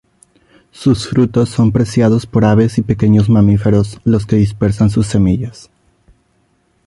[0.71, 5.69] Sus frutos son preciados por aves y pequeños mamíferos, los que dispersan sus semillas.